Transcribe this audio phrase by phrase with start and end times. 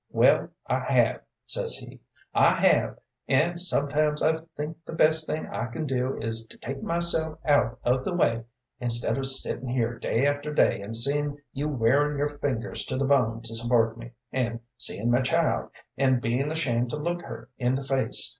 [0.09, 2.01] 'Well, I have,' says he;
[2.33, 6.81] 'I have, and sometimes I think the best thing I can do is to take
[6.81, 8.45] myself out of the way,
[8.79, 13.05] instead of sittin' here day after day and seein' you wearin' your fingers to the
[13.05, 15.69] bone to support me, and seein' my child,
[15.99, 18.27] an' bein' ashamed to look her in the face.